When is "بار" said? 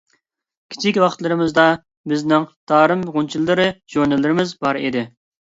4.65-4.83